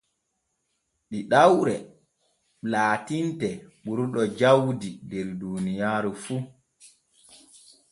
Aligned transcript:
Ɗiɗawre 1.09 1.75
laatinte 2.71 3.49
ɓurɗo 3.83 4.21
jawdi 4.37 4.89
der 5.09 5.27
duuniyaaru 5.39 6.11
fu. 6.23 6.35